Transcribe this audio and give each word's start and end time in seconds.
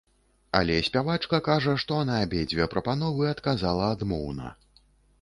Але 0.59 0.77
спявачка 0.87 1.41
кажа, 1.49 1.77
што 1.85 2.01
на 2.11 2.17
абедзве 2.23 2.69
прапановы 2.75 3.31
адказала 3.37 3.95
адмоўна. 4.01 4.55